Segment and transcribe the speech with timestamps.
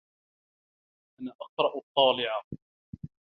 [1.21, 2.41] أنا أقرأ الطّالع.